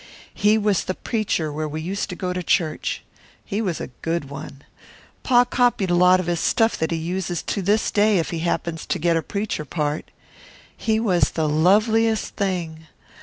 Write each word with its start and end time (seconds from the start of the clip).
He 0.33 0.57
was 0.57 0.85
the 0.85 0.95
preacher 0.95 1.53
where 1.53 1.67
we 1.69 1.79
used 1.79 2.09
to 2.09 2.15
go 2.15 2.33
to 2.33 2.41
church. 2.41 3.03
He 3.45 3.61
was 3.61 3.79
a 3.79 3.91
good 4.01 4.31
one. 4.31 4.63
Pa 5.21 5.45
copied 5.45 5.91
a 5.91 5.93
lot 5.93 6.19
of 6.19 6.25
his 6.25 6.39
stuff 6.39 6.75
that 6.79 6.89
he 6.89 6.97
uses 6.97 7.43
to 7.43 7.61
this 7.61 7.91
day 7.91 8.17
if 8.17 8.31
he 8.31 8.39
happens 8.39 8.87
to 8.87 8.97
get 8.97 9.15
a 9.15 9.21
preacher 9.21 9.63
part. 9.63 10.09
He 10.75 10.99
was 10.99 11.29
the 11.29 11.47
loveliest 11.47 12.35
thing. 12.35 12.87